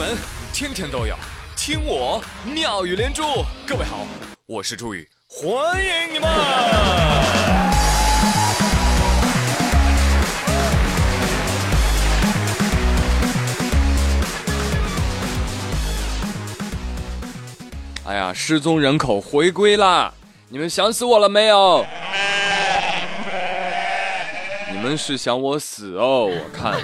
[0.00, 0.16] 闻
[0.50, 1.14] 天天都有，
[1.54, 3.22] 听我妙语连珠。
[3.66, 4.06] 各位好，
[4.46, 6.26] 我是朱宇，欢迎你们！
[18.06, 20.14] 哎呀，失踪人口回归啦！
[20.48, 21.84] 你们想死我了没有？
[24.72, 26.24] 你们是想我死哦？
[26.24, 26.80] 我看。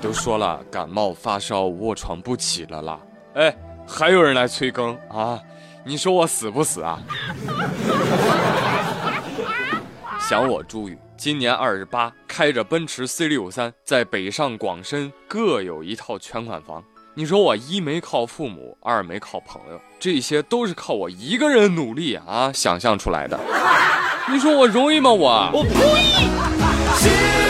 [0.00, 2.98] 我都说了，感冒发烧卧床不起了啦。
[3.34, 3.54] 哎，
[3.86, 5.38] 还有人来催更啊？
[5.84, 6.98] 你说我死不死啊？
[10.26, 16.82] 想我朱宇，今年二十八，开着奔驰 C 六三，在北上广深各有一套全款房。
[17.12, 23.38] 你说我一没靠父母，二没靠朋友，这些都是靠我一个人努力啊想象出来的。
[24.32, 25.10] 你说我容易吗？
[25.10, 27.49] 我我呸！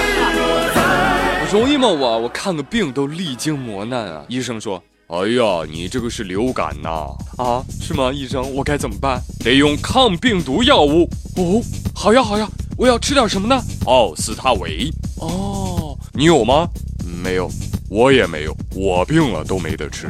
[1.52, 1.88] 容易吗？
[1.88, 4.24] 我我看个病都历经磨难啊！
[4.28, 7.08] 医生说：“哎呀，你这个是流感呐！
[7.38, 8.12] 啊，是吗？
[8.12, 9.20] 医生，我该怎么办？
[9.40, 11.60] 得用抗病毒药物哦。
[11.94, 13.60] 好呀，好呀，我要吃点什么呢？
[13.86, 14.90] 奥司他韦。
[15.20, 16.68] 哦，你有吗？
[17.22, 17.50] 没有，
[17.88, 18.56] 我也没有。
[18.74, 20.08] 我病了都没得吃。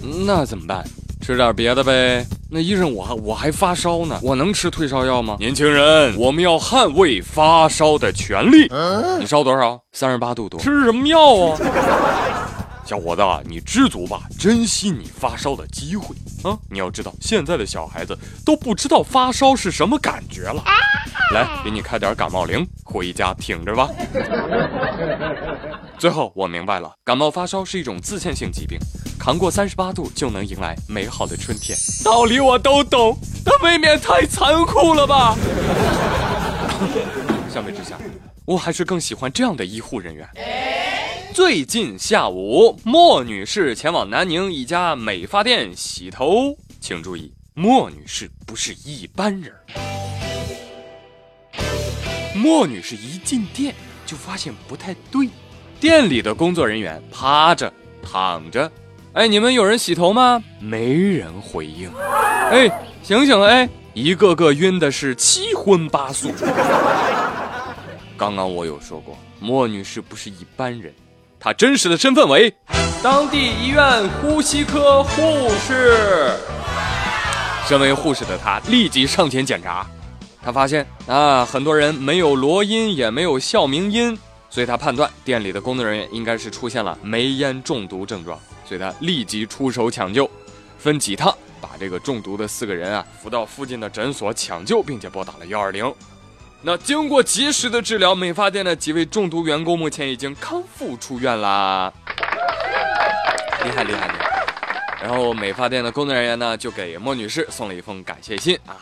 [0.26, 0.82] 那怎么办？
[1.20, 5.36] 吃点别的呗。”那医生，我还我还发烧呢，我能吃退烧药吗？
[5.40, 8.70] 年轻人，我们要捍卫发烧的权利。
[9.18, 9.80] 你烧多少？
[9.92, 10.60] 三十八度多。
[10.60, 12.50] 吃什么药啊？
[12.84, 16.56] 小伙子，你知足吧，珍惜你发烧的机会啊！
[16.70, 20.62] 你要知道，现在的小孩子都不知道发烧是什么感觉了。
[21.32, 23.88] 来，给你开点感冒灵，回家挺着吧。
[25.98, 28.78] 最后，我明白了，感冒发烧是一种自限性疾病。
[29.18, 35.36] 扛过三十八度就能迎来美好的春天，道理我都懂，但未免太残酷了吧？
[37.52, 37.98] 相比之下，
[38.44, 40.28] 我还是更喜欢这样的医护人员。
[41.32, 49.52] 最近下午，莫女士前往南宁一家美发店洗头，请注意，莫女士不是一般人。
[52.34, 53.74] 莫女士一进店
[54.04, 55.28] 就发现不太对，
[55.80, 57.72] 店里的工作人员趴着、
[58.02, 58.70] 躺着。
[59.14, 60.42] 哎，你们有人洗头吗？
[60.58, 61.88] 没人回应。
[62.50, 62.68] 哎，
[63.00, 63.40] 醒醒！
[63.40, 66.32] 哎，一个个晕的是七荤八素。
[68.18, 70.92] 刚刚我有说过，莫女士不是一般人，
[71.38, 72.52] 她真实的身份为
[73.04, 76.36] 当地医院呼吸科护士。
[77.68, 79.86] 身为护士的她立即上前检查，
[80.42, 84.18] 她发现啊，很多人没有罗音，也没有哮鸣音，
[84.50, 88.36] 所以她判断店里的工作人员应该是出现了煤烟中毒症状。
[88.64, 90.30] 所以他立即出手抢救，
[90.78, 95.94] 分几趟把这个中毒的四个人啊扶到附近的诊所抢救，并且拨打了幺二零。
[96.62, 101.92] 那经过及时的治疗，美发店的几位中毒员工目前已经康复出院啦。
[103.64, 104.44] 厉害厉害厉害！
[105.02, 108.76] 然后美发店的工作人员呢就给莫女士送了一封感谢信啊，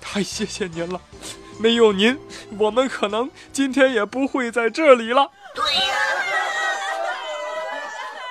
[0.00, 1.00] 太谢谢您了，
[1.60, 2.18] 没有您，
[2.58, 5.30] 我们可能今天也不会在这里了。
[5.54, 6.03] 对呀。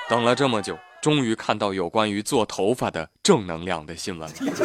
[0.09, 4.35] 等了这么久，终于看到有关于做头发的正能量的新闻了。
[4.37, 4.63] 不是，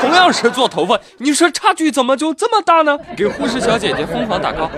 [0.00, 2.98] 同样是做头发，你说差距怎么就这么大呢？
[3.16, 4.70] 给护士小姐姐疯狂打 call。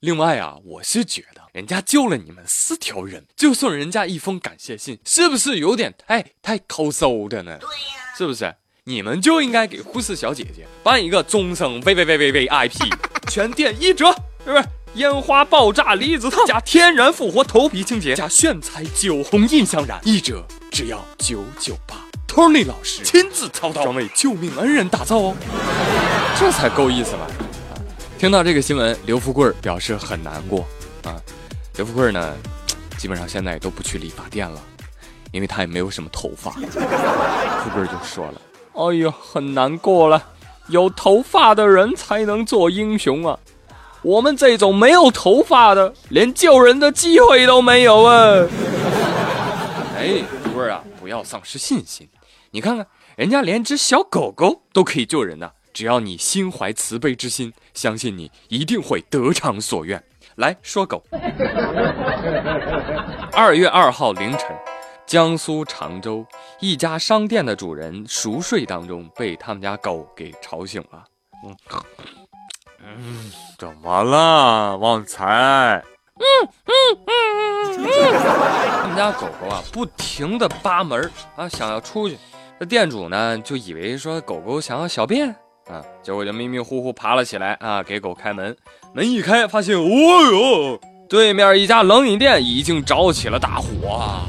[0.00, 7.56] 另外啊，我是觉得人家救了你们四条人，就送人家一封感谢信，是不是有点太太抠搜的呢？
[7.58, 8.54] 对呀，是不是？
[8.84, 12.90] 你们就应该给护士小姐姐办一个终生 V V V V V I P，
[13.28, 14.10] 全店一折，
[14.44, 14.64] 是不是？
[14.96, 21.96] 烟花爆炸离子烫加天然复活头皮清洁加炫彩酒红印象染，一折只要九九八。
[22.28, 25.36] Tony 老师亲自操刀，专为救命恩人打造哦，
[26.38, 27.26] 这才够意思吧？
[28.18, 30.60] 听到这个新闻，刘富贵表示很难过
[31.04, 31.16] 啊。
[31.76, 32.34] 刘富贵呢，
[32.98, 34.60] 基本上现在也都不去理发店了，
[35.30, 36.50] 因为他也没有什么头发。
[36.50, 38.40] 富贵就说了
[38.76, 40.22] ：“哎呀，很难过了，
[40.68, 43.38] 有头发的人才能做英雄啊。”
[44.02, 48.46] 我们这种没有头发的，连救人的机会都没有啊！
[49.96, 50.22] 哎，
[50.52, 52.08] 不是啊，不要丧失信心。
[52.50, 55.50] 你看看，人家连只小狗狗都可以救人呢。
[55.72, 60.02] 只要你心怀慈悲之心，相信你一定会得偿所愿。
[60.36, 61.02] 来说狗。
[63.32, 64.48] 二月二号凌晨，
[65.06, 66.26] 江苏常州
[66.58, 71.04] 一家商店的主人熟睡当中被他们家狗给吵醒了。
[71.46, 71.56] 嗯。
[72.82, 75.82] 嗯， 怎么了，旺财？
[76.18, 76.24] 嗯
[76.66, 76.72] 嗯
[77.06, 77.88] 嗯嗯。
[78.82, 82.18] 他们家狗狗啊，不停的扒门啊，想要出去。
[82.60, 85.28] 这店主呢，就以为说狗狗想要小便
[85.68, 88.56] 啊，结果就迷迷糊糊爬了起来啊，给狗开门。
[88.94, 94.20] 门一开，发现，哦哟，对面一家冷饮店已经着起了大火。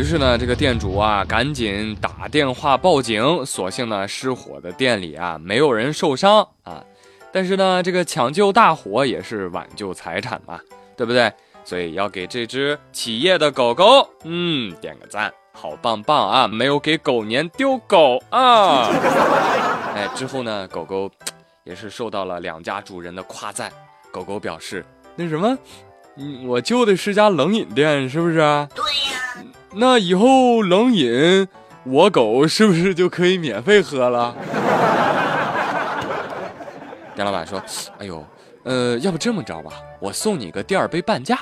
[0.00, 3.44] 于是呢，这个店主啊，赶紧打电话报警。
[3.44, 6.82] 所幸呢，失火的店里啊，没有人受伤啊。
[7.30, 10.58] 但是呢，这个抢救大火也是挽救财产嘛，
[10.96, 11.30] 对不对？
[11.64, 16.48] 所以要给这只企业的狗狗，嗯，点个赞，好棒棒啊！
[16.48, 18.88] 没有给狗年丢狗啊！
[19.94, 21.10] 哎，之后呢，狗狗
[21.62, 23.70] 也是受到了两家主人的夸赞。
[24.10, 24.82] 狗狗表示
[25.14, 25.58] ：“那什么，
[26.16, 28.36] 嗯，我救的是家冷饮店，是不是？
[28.74, 29.09] 对呀。
[29.72, 31.46] 那以后冷饮，
[31.84, 34.34] 我狗是不是就可以免费喝了？”
[37.14, 37.62] 店老板说
[37.98, 38.24] ：“哎呦。”
[38.62, 39.70] 呃，要不这么着吧，
[40.00, 41.34] 我送你个第二杯半价。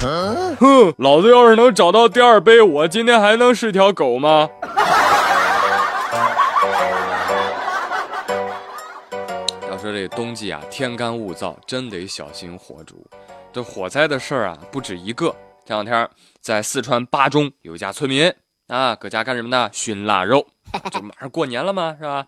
[0.60, 4.48] 哼，老子要是能找到第二杯，我今天还能是条狗吗？
[9.68, 13.04] 要说这冬季啊，天干物燥，真得小心火烛。
[13.52, 15.34] 这火灾的事儿啊，不止一个。
[15.68, 16.08] 前两天
[16.40, 18.32] 在四川巴中有一家村民
[18.68, 19.68] 啊，搁家干什么呢？
[19.70, 20.46] 熏腊肉，
[20.90, 22.26] 这马上过年了嘛，是吧？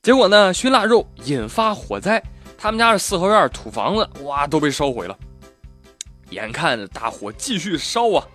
[0.00, 2.22] 结果呢，熏腊肉引发火灾。
[2.56, 5.14] 他们家的四合院土房子哇都被烧毁了，
[6.30, 8.26] 眼看着大火继续烧啊，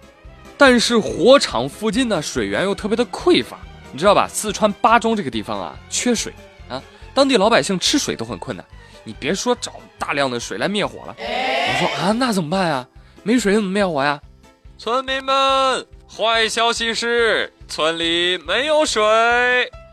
[0.59, 3.57] 但是火场附近的水源又特别的匮乏，
[3.91, 4.27] 你知道吧？
[4.27, 6.31] 四川巴中这个地方啊缺水
[6.69, 6.79] 啊，
[7.15, 8.63] 当地老百姓吃水都很困难，
[9.03, 11.15] 你别说找大量的水来灭火了。
[11.17, 12.87] 我说啊，那怎么办呀？
[13.23, 14.21] 没水怎么灭火呀？
[14.77, 19.01] 村民们，坏消息是村里没有水。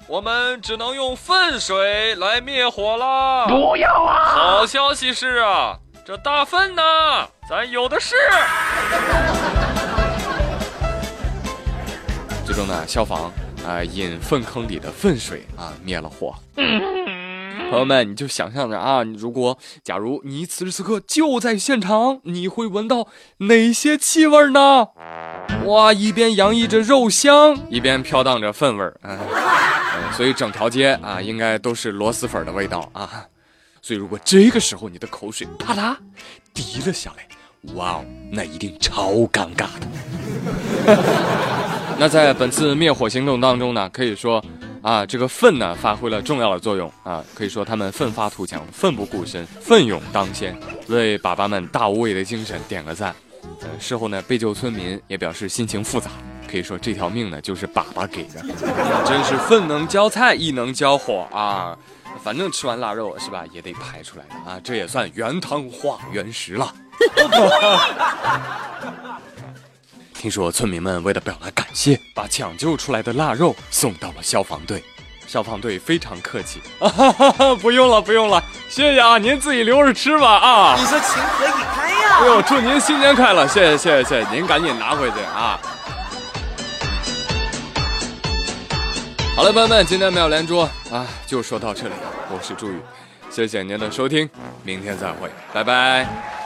[0.08, 3.46] 我们只能用粪水来灭火了。
[3.46, 4.24] 不要啊！
[4.34, 6.82] 好消息是啊，这大粪呢，
[7.48, 8.16] 咱有的是。
[12.44, 13.32] 最终呢，消防
[13.64, 16.34] 啊引粪坑里的粪水啊灭了火。
[17.72, 23.08] 朋友们，你就想象着啊，如果假如你此时此刻就在现场，你会闻到
[23.38, 24.88] 哪些气味呢？
[25.64, 29.18] 哇，一边洋溢着肉香，一边飘荡着粪味儿啊。
[30.12, 33.24] 所以整条街啊，应该都是螺蛳粉的味道啊。
[33.80, 35.96] 所以如果这个时候你的口水啪嗒
[36.52, 37.26] 滴了下来，
[37.74, 39.88] 哇哦，那一定超尴尬的。
[41.98, 44.44] 那在本次灭火行动当中呢，可以说
[44.82, 47.24] 啊，这个粪呢发挥了重要的作用啊。
[47.34, 50.54] 可以说他们奋发图强，奋不顾身，奋勇当先，
[50.88, 53.14] 为粑粑们大无畏的精神点个赞。
[53.60, 56.10] 呃，事后呢，被救村民也表示心情复杂。
[56.50, 58.42] 可以说这条命呢，就是粑粑给的，
[59.06, 61.78] 真是粪能浇菜，亦能浇火啊！
[62.22, 66.74] 反正吃完腊肉是吧，也得排出来的啊，这也算原汤化原食了。
[70.22, 74.80] 听说村民们为了表达感谢，把抢救出来的腊肉送到了消防队，
[75.26, 76.60] 消防队非常客气，
[77.60, 80.76] 不用了不用了，谢谢啊，您自己留着吃吧啊！
[80.78, 82.18] 你说情何以堪呀？
[82.20, 83.48] 哎呦，祝您新年快乐！
[83.48, 85.58] 谢谢谢谢谢谢，您赶紧拿回去啊！
[89.34, 91.94] 好了，朋友们，今天妙连珠啊，就说到这里。
[92.30, 92.80] 我是朱宇，
[93.28, 94.30] 谢谢您的收听，
[94.62, 96.41] 明天再会，拜拜。